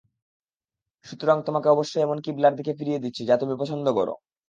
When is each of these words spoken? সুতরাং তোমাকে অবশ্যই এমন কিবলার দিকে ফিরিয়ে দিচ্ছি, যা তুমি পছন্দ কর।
সুতরাং 1.05 1.37
তোমাকে 1.45 1.67
অবশ্যই 1.69 2.03
এমন 2.03 2.17
কিবলার 2.21 2.53
দিকে 2.55 2.71
ফিরিয়ে 2.73 3.03
দিচ্ছি, 3.03 3.21
যা 3.25 3.35
তুমি 3.37 3.53
পছন্দ 3.57 3.85
কর। 3.89 4.07